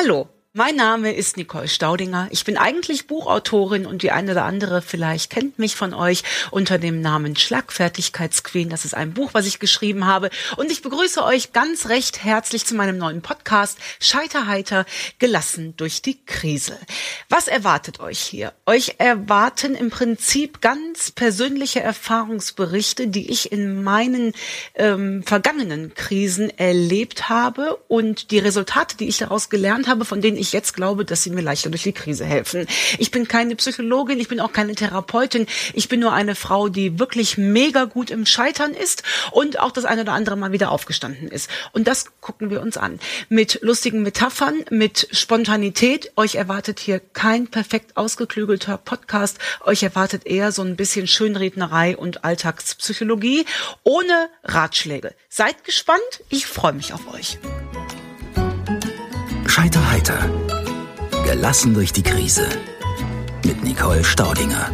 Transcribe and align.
malo. 0.00 0.39
Mein 0.52 0.74
Name 0.74 1.12
ist 1.12 1.36
Nicole 1.36 1.68
Staudinger. 1.68 2.26
Ich 2.32 2.44
bin 2.44 2.56
eigentlich 2.56 3.06
Buchautorin 3.06 3.86
und 3.86 4.02
die 4.02 4.10
eine 4.10 4.32
oder 4.32 4.44
andere 4.46 4.82
vielleicht 4.82 5.30
kennt 5.30 5.60
mich 5.60 5.76
von 5.76 5.94
euch 5.94 6.24
unter 6.50 6.76
dem 6.76 7.00
Namen 7.00 7.36
Schlagfertigkeitsqueen. 7.36 8.68
Das 8.68 8.84
ist 8.84 8.94
ein 8.94 9.14
Buch, 9.14 9.30
was 9.32 9.46
ich 9.46 9.60
geschrieben 9.60 10.06
habe. 10.06 10.28
Und 10.56 10.72
ich 10.72 10.82
begrüße 10.82 11.22
euch 11.22 11.52
ganz 11.52 11.88
recht 11.88 12.24
herzlich 12.24 12.66
zu 12.66 12.74
meinem 12.74 12.98
neuen 12.98 13.22
Podcast 13.22 13.78
Scheiterheiter, 14.00 14.86
gelassen 15.20 15.74
durch 15.76 16.02
die 16.02 16.18
Krise. 16.26 16.76
Was 17.28 17.46
erwartet 17.46 18.00
euch 18.00 18.18
hier? 18.18 18.52
Euch 18.66 18.96
erwarten 18.98 19.76
im 19.76 19.90
Prinzip 19.90 20.60
ganz 20.60 21.12
persönliche 21.12 21.78
Erfahrungsberichte, 21.78 23.06
die 23.06 23.30
ich 23.30 23.52
in 23.52 23.84
meinen 23.84 24.32
ähm, 24.74 25.22
vergangenen 25.22 25.94
Krisen 25.94 26.50
erlebt 26.58 27.28
habe 27.28 27.76
und 27.86 28.32
die 28.32 28.40
Resultate, 28.40 28.96
die 28.96 29.06
ich 29.06 29.18
daraus 29.18 29.48
gelernt 29.48 29.86
habe, 29.86 30.04
von 30.04 30.20
denen 30.20 30.39
ich 30.40 30.52
jetzt 30.52 30.74
glaube, 30.74 31.04
dass 31.04 31.22
sie 31.22 31.30
mir 31.30 31.42
leichter 31.42 31.70
durch 31.70 31.82
die 31.82 31.92
Krise 31.92 32.24
helfen. 32.24 32.66
Ich 32.98 33.10
bin 33.10 33.28
keine 33.28 33.54
Psychologin, 33.56 34.18
ich 34.18 34.28
bin 34.28 34.40
auch 34.40 34.52
keine 34.52 34.74
Therapeutin. 34.74 35.46
Ich 35.74 35.88
bin 35.88 36.00
nur 36.00 36.12
eine 36.12 36.34
Frau, 36.34 36.68
die 36.68 36.98
wirklich 36.98 37.36
mega 37.38 37.84
gut 37.84 38.10
im 38.10 38.26
Scheitern 38.26 38.72
ist 38.72 39.02
und 39.30 39.60
auch 39.60 39.70
das 39.70 39.84
eine 39.84 40.02
oder 40.02 40.12
andere 40.12 40.36
Mal 40.36 40.52
wieder 40.52 40.70
aufgestanden 40.70 41.28
ist. 41.28 41.50
Und 41.72 41.86
das 41.86 42.06
gucken 42.20 42.50
wir 42.50 42.60
uns 42.62 42.76
an. 42.76 42.98
Mit 43.28 43.58
lustigen 43.62 44.02
Metaphern, 44.02 44.64
mit 44.70 45.08
Spontanität. 45.12 46.12
Euch 46.16 46.36
erwartet 46.36 46.80
hier 46.80 47.00
kein 47.00 47.48
perfekt 47.48 47.96
ausgeklügelter 47.96 48.78
Podcast. 48.78 49.38
Euch 49.64 49.82
erwartet 49.82 50.26
eher 50.26 50.52
so 50.52 50.62
ein 50.62 50.76
bisschen 50.76 51.06
Schönrednerei 51.06 51.96
und 51.96 52.24
Alltagspsychologie 52.24 53.44
ohne 53.82 54.30
Ratschläge. 54.44 55.14
Seid 55.28 55.64
gespannt. 55.64 56.00
Ich 56.28 56.46
freue 56.46 56.72
mich 56.72 56.92
auf 56.92 57.12
euch. 57.12 57.38
Scheiterheiter. 59.50 60.30
Gelassen 61.24 61.74
durch 61.74 61.92
die 61.92 62.04
Krise. 62.04 62.46
Mit 63.44 63.64
Nicole 63.64 64.04
Staudinger. 64.04 64.70